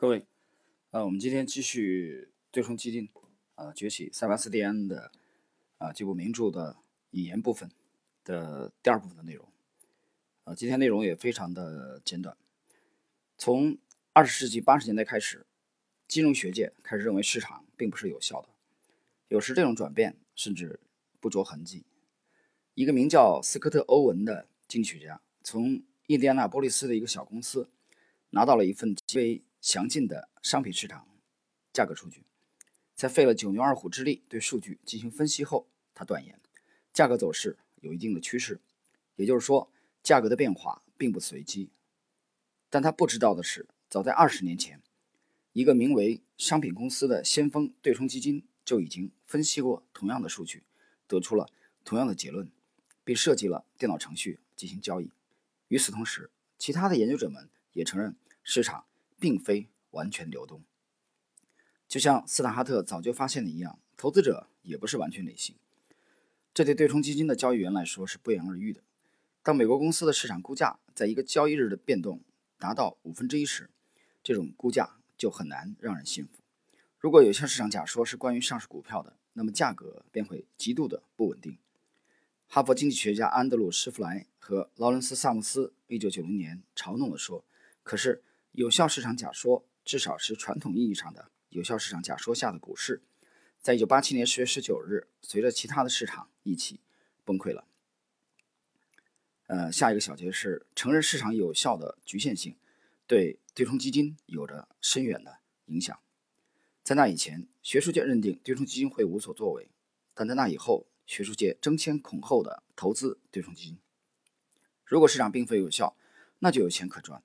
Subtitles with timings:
[0.00, 0.24] 各位，
[0.92, 3.10] 呃，我们今天继续对冲基金，
[3.56, 5.12] 呃，崛起塞巴斯蒂安的
[5.76, 6.78] 啊这部名著的
[7.10, 7.70] 引言部分
[8.24, 9.46] 的第二部分的内容。
[10.44, 12.34] 呃，今天内容也非常的简短。
[13.36, 13.76] 从
[14.14, 15.44] 二十世纪八十年代开始，
[16.08, 18.48] 金融学界开始认为市场并不是有效的，
[19.28, 20.80] 有时这种转变甚至
[21.20, 21.84] 不着痕迹。
[22.72, 27.68] 一个名叫斯科特·欧文的经济学家，从印第安纳波利斯的一个小公司
[28.30, 31.06] 拿到了一份极为详尽的商品市场
[31.72, 32.24] 价格数据，
[32.94, 36.40] 在费了九牛二虎之力对数据进行分析后，他断言，
[36.92, 38.60] 价格走势有一定的趋势，
[39.16, 39.70] 也就是说，
[40.02, 41.70] 价格的变化并不随机。
[42.70, 44.80] 但他不知道的是，早在二十年前，
[45.52, 50.62] 一个名为商品公司的先锋对冲基金就已经分析过同样的数据，
[51.06, 51.50] 得出了
[51.84, 52.50] 同样的结论，
[53.04, 55.10] 并设计了电脑程序进行交易。
[55.68, 58.86] 与此同时，其他的研究者们也承认市场。
[59.20, 60.64] 并非完全流动，
[61.86, 65.56] 就像斯坦哈特早就发现的一样，投资者也不是完全理性。
[66.54, 68.82] 这对对冲基金的交易员来说是不言而喻的。
[69.42, 72.22] 当美国公司的市场估价在一个交易日的变动
[72.58, 73.70] 达到五分之一时，
[74.22, 76.42] 这种估价就很难让人信服。
[76.98, 81.58] 如果有效市场假说是关于上市股票的，那么价格便会极度的不稳定。
[82.46, 87.44] 哈佛经济学家安德鲁·施弗莱和劳伦斯·萨姆斯1990年嘲弄地说
[87.84, 93.02] ：“可是。”有效市场假说，至少是传统意义上的有效市场假说下的股市，
[93.60, 96.80] 在一九八七年十月十九日，随着其他的市场一起
[97.24, 97.64] 崩溃了。
[99.46, 102.56] 呃，下一个小节是承认市场有效的局限性，
[103.06, 105.98] 对对冲基金有着深远的影响。
[106.82, 109.70] 在那以前，学术界认定对冲基金会无所作为；
[110.14, 113.78] 但在那以后，学术界争先恐后的投资对冲基金。
[114.84, 115.96] 如果市场并非有效，
[116.40, 117.22] 那就有钱可赚。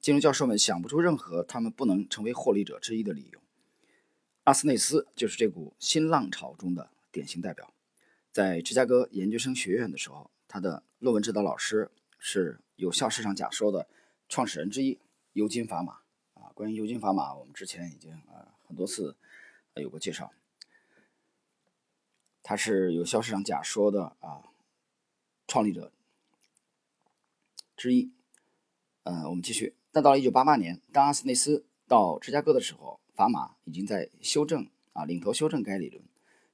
[0.00, 3.40] 金融教授们想不出任何他们不能成为获利者之一的理由。
[4.44, 7.74] 阿斯内斯就是这股新浪潮中的典型代表。
[8.32, 13.88] 在芝加哥研究生学院的时候，他的论文指导老师是有效市场假说的
[14.28, 14.98] 创始人之一
[15.34, 15.98] 尤金·法玛。
[16.34, 19.16] 啊，关于尤金·法玛，我们之前已经啊很多次
[19.74, 20.32] 有过介绍。
[22.42, 24.44] 他是有效市场假说的啊
[25.46, 25.92] 创立者
[27.76, 28.10] 之一。
[29.02, 29.74] 嗯，我们继续。
[29.92, 36.04] 但到了1988年，当阿斯内斯到芝加哥的时候，法马已经在修正啊，领头修正该理论。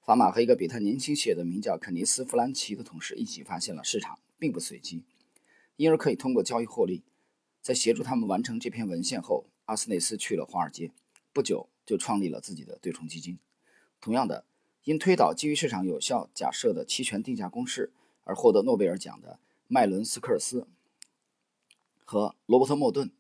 [0.03, 5.03] 法马和一个比他年轻些的名叫肯尼斯·弗兰奇的同事一起发现了市场并不随机，
[5.77, 7.03] 因而可以通过交易获利。
[7.61, 10.93] 在协助他们完成这篇文献后，阿斯内斯去了华尔街，
[11.33, 13.39] 不久就创立了自己的对冲基金。
[14.01, 14.47] 同样的，
[14.85, 17.93] 因推导基于市场有效假设的期权定价公式
[18.25, 20.67] 而获得诺贝尔奖的麦伦斯科尔斯
[22.05, 23.11] 和罗伯特·莫顿。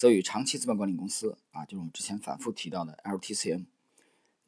[0.00, 3.66] 则与长期资本管理公司啊，就是我们之前反复提到的 LTCM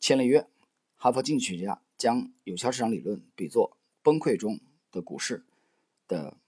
[0.00, 0.48] 签了约。
[0.96, 5.44] 哈佛经济学家将有效市场理论比作崩溃中的股市
[6.08, 6.38] 的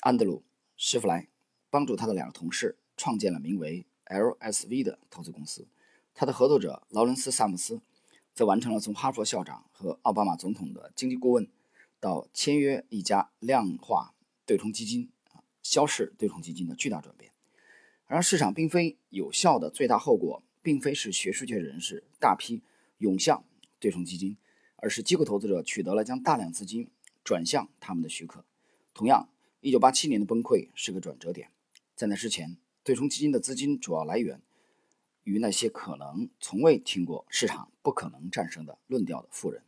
[0.00, 0.40] 安德鲁·
[0.76, 1.28] 施弗莱，
[1.70, 5.66] 帮助他的两个同事创建了名为 LSV 的投资公司。
[6.12, 7.80] 他的合作者劳伦斯·萨姆斯
[8.34, 11.48] 则完成了从哈佛校长和奥巴马总统的经济顾问
[11.98, 14.14] 到签约一家量化
[14.44, 17.32] 对冲基金啊，消逝对冲基金的巨大转变。
[18.06, 22.62] 而市场并非有效的最大后果，并非是学术界人士大批
[22.98, 23.44] 涌向
[23.80, 24.36] 对冲基金，
[24.76, 26.88] 而是机构投资者取得了将大量资金
[27.24, 28.44] 转向他们的许可。
[28.94, 29.28] 同样
[29.62, 31.50] ，1987年的崩溃是个转折点。
[31.94, 34.40] 在那之前，对冲基金的资金主要来源
[35.24, 39.62] 于那些可能从未听过市场不可能战胜的论调的富人；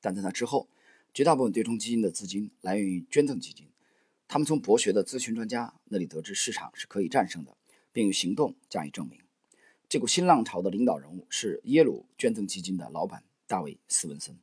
[0.00, 0.68] 但在那之后，
[1.14, 3.66] 绝大部分对冲基金的资金来源于捐赠基金。
[4.28, 7.56] 他们从博学的咨询专家那里得知市场是可以战胜的，
[7.92, 9.20] 并用行动加以证明。
[9.88, 14.36] 这股新浪潮的领导人物是耶鲁捐赠基金的老板大卫·斯文森。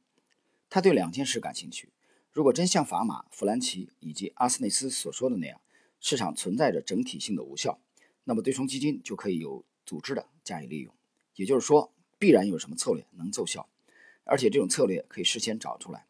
[0.70, 1.90] 他对两件事感兴趣：
[2.32, 5.60] 如果真像法马、弗兰奇以及阿斯内斯所说的那样，
[6.00, 7.80] 市场存在着整体性的无效，
[8.24, 10.94] 那么对冲基金就可以有组织的加以利用。
[11.36, 13.68] 也就是说，必然有什么策略能奏效，
[14.24, 16.06] 而且这种策略可以事先找出来，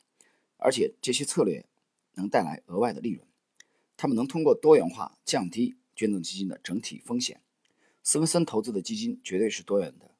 [0.57, 1.65] 而且这些策略
[2.13, 3.27] 能带来额外的利润。
[4.03, 7.41] 他们能通过多元化降低捐赠基金的整体风险。
[8.03, 10.11] 斯文森投资的基金绝对是多元的。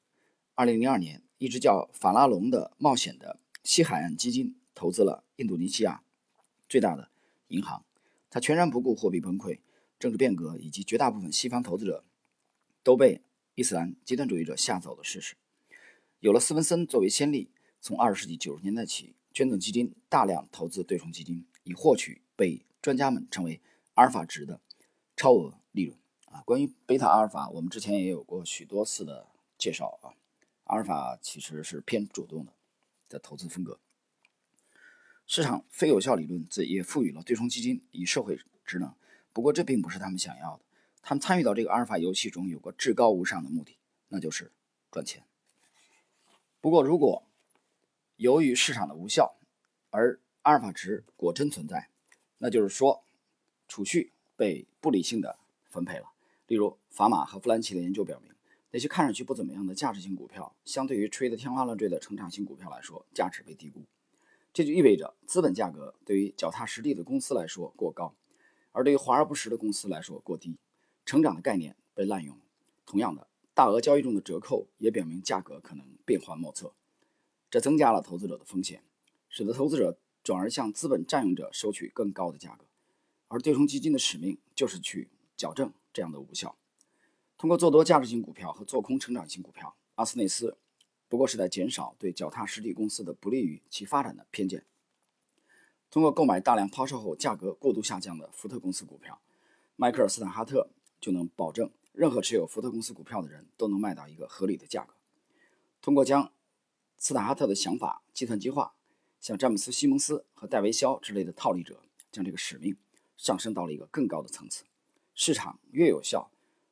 [0.56, 6.02] 2002年，一只叫法拉隆的冒险的西海岸基金投资了印度尼西亚
[6.70, 7.10] 最大的
[7.50, 7.84] 银行。
[8.30, 9.60] 他全然不顾货币崩溃、
[10.00, 12.06] 政治变革以及绝大部分西方投资者
[12.84, 13.20] 都被
[13.56, 15.36] 伊斯兰极端主义者吓走的事实。
[16.22, 17.50] 有了斯文森作为先例，
[17.82, 23.60] 从20世纪90年代起，捐赠基金大量投资对冲基金，以获取被专家们称为。
[23.96, 24.60] 阿尔法值的
[25.16, 30.14] 超额利润啊，关于贝塔阿尔法，我们之前也有过许多次的介绍啊。
[30.66, 32.54] 阿尔法其实是偏主动的
[33.10, 33.80] 的投资风格。
[35.28, 38.94] 市场非有效理论则也赋予了对冲基金以社会职能，
[39.32, 40.64] 不过这并不是他们想要的。
[41.02, 44.52] 他们参与到这个阿尔法游戏中有个至高无上的目的，那就是
[44.90, 45.26] 赚钱。
[46.60, 47.28] 不过，如果
[48.16, 49.38] 由于市场的无效
[49.90, 51.90] 而阿尔法值果真存在，
[52.38, 53.04] 那就是说
[53.74, 56.12] 储蓄被不理性的分配了。
[56.46, 58.32] 例如，法马和弗兰奇的研究表明，
[58.70, 63.82] 那些看上去不怎么样的价值型股票，相对于吹得天花乱坠的成长型股票来说，价值被低估。
[64.54, 68.14] 这就意味着资本价格对于脚踏实地的公司来说过高，
[68.74, 70.60] 而对于华而不实的公司来说过低。
[71.04, 72.40] 成长的概念被滥用。
[72.86, 76.76] 同样的，大额交易中的折扣也表明价格可能变幻莫测，
[77.50, 78.84] 这增加了投资者的风险，
[79.30, 82.66] 使得投资者转而向资本占用者收取更高的价格。
[83.34, 85.74] 而对冲基金的使命就是去矫正。
[85.92, 86.56] 这样的无效，
[87.38, 90.58] 通过做多价值型股票和做空成长型股票，阿斯内斯
[91.08, 94.66] 不过是在减少对脚踏实地公司的不利于其发展的偏见。
[95.92, 99.22] 通过购买大量抛售后价格过度下降的福特公司股票，
[99.76, 100.70] 迈克尔斯坦哈特
[101.00, 104.96] 就能保证任何持有福特公司股票的人都能卖到一个合理的价格。
[105.80, 106.34] 通过将
[106.98, 108.74] 斯坦哈特的想法计算机化，
[109.20, 112.76] 像詹姆斯·西蒙斯和戴维·肖之类的套利者，将这个使命
[113.18, 114.66] 上升到了一个更高的层次。
[115.16, 116.32] 市场越有效，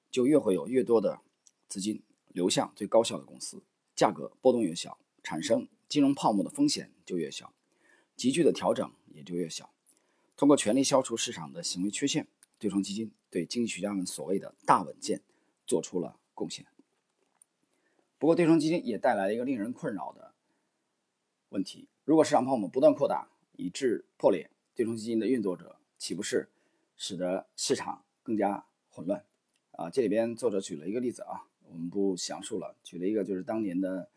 [0.10, 1.22] 就越会有越多的
[1.68, 3.62] 资金流向最高效的公司，
[3.96, 7.54] 价格波动越小，产生金融泡沫的风险就越小，
[8.16, 9.72] 急剧的调整也就越小。
[10.36, 12.28] 通过全力消除市场的行为缺陷，
[12.58, 15.22] 对冲基金对经济学家们所谓的大稳健
[15.68, 16.66] 做出了贡献。
[18.18, 20.34] 不过，对冲基金也带来了一个令人困扰的
[21.50, 26.50] 问题：如果市场泡沫不断扩大以致破裂，对冲基金的运作者岂不是
[26.98, 28.03] 使得市场？
[28.24, 29.24] 更加混乱
[29.74, 29.88] 啊！
[29.92, 32.75] 这里边作者举了一个例子啊，我们不详述了。
[32.83, 34.09] 举了一个就是当年的，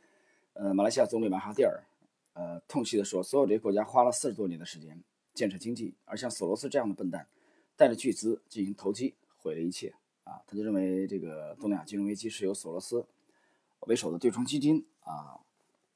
[0.55, 1.85] 呃，马来西亚总理马哈蒂尔，
[2.33, 4.99] 呃，痛惜的说，所有这些国家花了四十多年的时间
[5.35, 7.27] 建设经济，而像索罗斯这样的笨蛋，
[7.77, 9.95] 带着巨资进行投机，毁了一切
[10.25, 10.41] 啊！
[10.47, 13.07] 他就认为这个东南亚金融危机是由索罗斯
[13.81, 15.39] 为首的对冲基金啊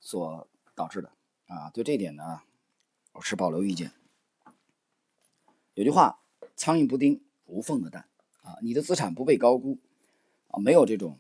[0.01, 1.11] 所导致的
[1.47, 1.71] 啊。
[1.71, 2.43] 对这一点呢，
[3.13, 3.93] 我持保留意见。
[5.79, 6.19] 有句话，
[6.57, 7.23] 苍蝇不叮。
[7.47, 8.07] 无缝的蛋
[8.43, 8.59] 啊！
[8.61, 9.79] 你的资产不被高估
[10.49, 11.19] 啊，没有这种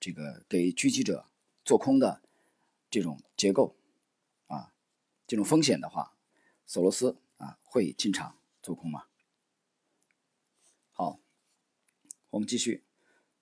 [0.00, 1.26] 这个给狙击者
[1.62, 2.20] 做空的
[2.90, 3.76] 这种结构
[4.48, 4.72] 啊，
[5.24, 6.16] 这种风险的话，
[6.66, 9.04] 索罗斯啊会进场做空吗？
[10.90, 11.20] 好，
[12.30, 12.82] 我们继续。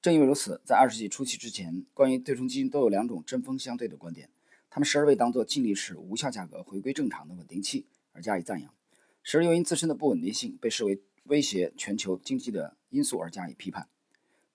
[0.03, 4.29] 正因为如此，在二十世纪初期之前，关于对冲基金都有两种针锋相对的观点，
[4.69, 8.75] 他们时而被当作尽力使无效价格回归正常的稳定器而加以赞扬，
[9.23, 11.03] 时而又因自身的不稳定性被视为。
[11.25, 13.89] 威胁全球经济的因素而加以批判。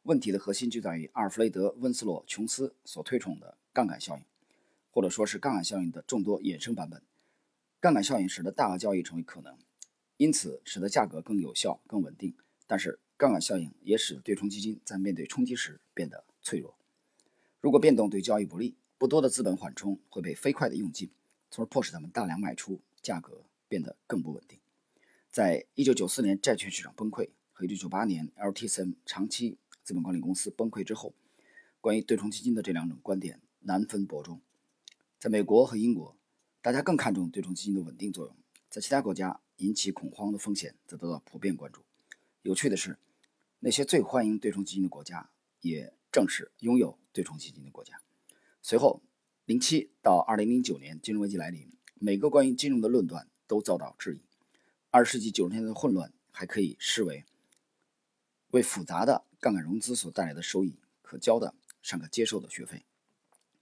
[0.03, 4.25] 问题的核心就在于阿尔弗雷德·温斯洛·琼斯所推崇的杠杆效应，
[4.91, 7.01] 或者说是杠杆效应的众多衍生版本。
[7.79, 9.57] 杠杆效应使得大额交易成为可能，
[10.17, 12.35] 因此使得价格更有效、更稳定。
[12.67, 16.75] 但是，杠杆效应也使对冲基金在面对冲击时变得脆弱。
[17.61, 21.09] 如果变动对交易不利，不多的资本缓冲会被飞快地用尽，
[21.49, 24.59] 从而迫使他们大量卖出，价格变得更不稳定。
[25.29, 31.13] 在一九九四年债券市场崩溃和一九九八年 LTCM 长期资本管理公司崩溃之后，
[31.81, 34.41] 关于对冲基金的这两种观点难分伯仲。
[35.19, 36.15] 在美国和英国，
[36.61, 38.35] 大家更看重对冲基金的稳定作用；
[38.69, 41.83] 在其他国家，引起恐慌的风险则得到普遍关注。
[42.41, 42.97] 有趣的是，
[43.59, 45.29] 那些最欢迎对冲基金的国家，
[45.61, 47.99] 也正是拥有对冲基金的国家。
[48.61, 49.01] 随后，
[49.45, 54.21] 零七到二零零九年金融危机来临，每个关于金融的论断都遭到质疑。
[54.91, 57.25] 二十世纪九十年代的混乱还可以视为
[58.51, 62.85] 为复杂的杠杆融资所带来的收益可交的尚可接受的学费，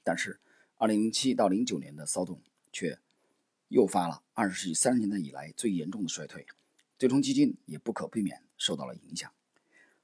[0.04, 0.40] 但是
[0.78, 3.00] 二零零七到零九年的骚动却
[3.70, 6.46] 诱发了二十世纪三十年代以来最严重的衰退，
[6.98, 9.32] 对冲基金也不可避免受到了影响。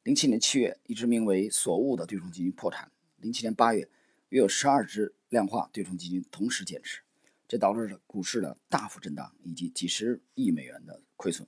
[0.03, 3.88] 零七年七月，一只名为索物的对冲基金破产；零七年八月，
[4.29, 7.01] 约有十二只量化对冲基金同时减持。
[7.50, 11.48] 这导致了股市的大幅震荡以及几十亿美元的亏损。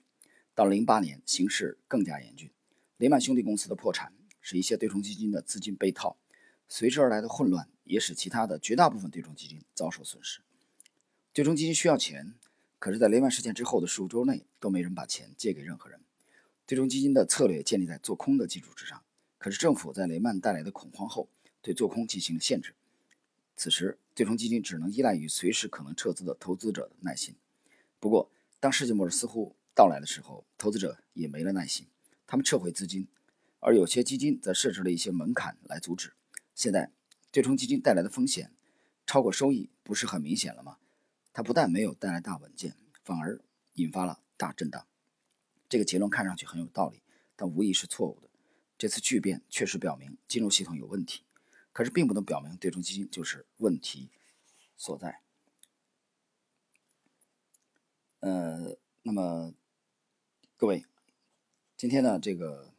[0.55, 2.49] 到了零八年，形势更加严峻。
[2.97, 6.17] 雷曼兄弟公司的破产使一些对冲基金的资金被套，
[6.67, 10.41] 随之而来的混乱也使其他的绝大部分对冲基金遭受损失。
[11.31, 12.33] 对冲基金需要钱，
[12.79, 16.01] 可是，在雷曼事件之后的数周内都没人把钱借给任何人。
[16.65, 19.03] 对冲基金的策略建立在做空的基础之上，
[19.37, 21.29] 可是政府在雷曼带来的恐慌后，
[21.61, 22.73] 对做空进行了限制。
[23.61, 27.35] 此时，对冲基金只能依赖于随时可能撤资的投资者的耐心。
[27.99, 31.85] 不过，当世界末日似乎到来的时候，投资者也没了耐心，
[32.25, 33.07] 他们撤回资金，
[33.59, 36.13] 而有些基金则设置了一些门槛来阻止。
[36.55, 36.91] 现在，
[37.29, 38.51] 对冲基金带来的风险
[39.05, 40.77] 超过收益，不是很明显了吗？
[41.31, 43.39] 它不但没有带来大稳健，反而
[43.75, 44.87] 引发了大震荡。
[45.69, 47.03] 这个结论看上去很有道理，
[47.35, 48.29] 但无疑是错误的。
[48.79, 51.21] 这次巨变确实表明金融系统有问题，
[51.71, 54.09] 可是并不能表明对冲基金就是问题
[54.75, 55.21] 所在。
[58.19, 59.53] 呃，那么
[60.57, 60.85] 各位，
[61.75, 62.71] 今天呢，这个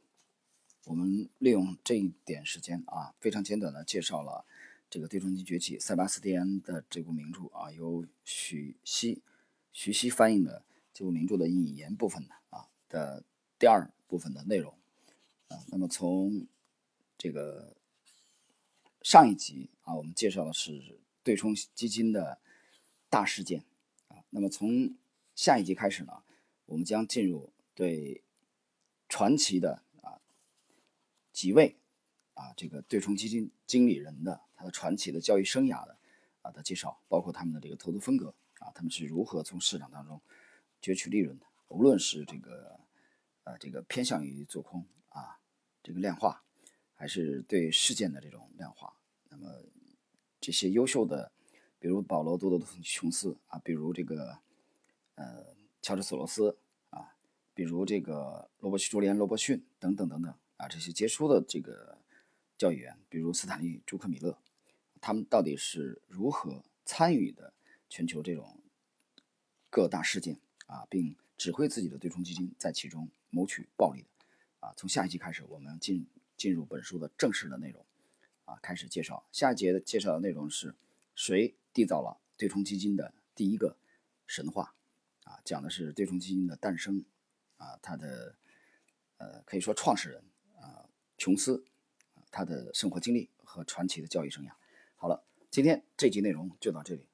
[0.85, 4.45] 我们利用这一点时间啊，非常简短的介绍了
[4.89, 9.21] 这个《对冲基金崛起》塞巴斯蒂安的这部名著啊，由许熙
[9.73, 13.25] 徐熙翻译的这部名著的引言部分的啊的
[13.59, 14.73] 第二部分的内容
[15.49, 15.65] 啊。
[15.69, 16.47] 那么从
[17.19, 17.75] 这个
[19.03, 22.41] 上一集啊，我们介绍的是对冲基金的
[23.09, 23.65] 大事件
[24.09, 24.23] 啊。
[24.31, 24.97] 那么从
[25.35, 26.23] 下一集开始呢，
[26.67, 28.23] 我们将进入对
[29.09, 30.21] 传奇的啊
[31.33, 31.77] 几位
[32.35, 35.99] 啊这个对冲基金经理人的他的传奇的交易生涯的
[36.43, 40.21] 啊的介绍，包括他们的这个投资风格啊，他们是如何从市场当中
[40.81, 42.79] 攫取利润的，无论是这个
[43.43, 45.41] 呃这个偏向于做空啊
[45.83, 46.45] 这个量化，
[47.03, 48.95] 还是对事件的这种量化，
[49.29, 49.49] 那么
[50.41, 51.33] 这些优秀的，
[51.81, 54.39] 比如保罗·多德琼斯啊，比如这个。
[55.17, 56.57] 呃，乔治·索罗斯
[56.89, 57.15] 啊，
[57.53, 61.99] 比如这个罗伯·朱利安·罗伯逊等等等等啊，这些杰出的这个
[62.57, 64.39] 教育员，比如斯坦利·朱克米勒，
[65.03, 67.53] 他们到底是如何参与的
[67.91, 68.59] 全球这种
[69.69, 74.09] 各大事件啊，并指挥自己的对冲基金在其中谋取暴利的
[74.61, 74.73] 啊？
[74.79, 76.07] 从下一集开始，我们进
[76.43, 77.87] 进入本书的正式的内容
[78.47, 80.75] 啊，开始介绍下一节的介绍的内容是
[81.15, 83.77] 谁缔造了对冲基金的第一个
[84.27, 84.75] 神话。
[85.23, 87.05] 啊，讲的是对冲基金的诞生，
[87.59, 88.35] 啊，他的
[89.19, 90.25] 呃可以说创始人
[90.57, 91.65] 啊，琼斯，
[92.33, 94.51] 他的生活经历和传奇的交易生涯。
[94.97, 97.07] 好了，今天这集内容就到这里。